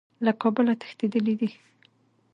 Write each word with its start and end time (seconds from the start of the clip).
له 0.25 0.31
کابله 0.41 0.73
تښتېدلی 0.81 1.33
دی. 1.39 1.49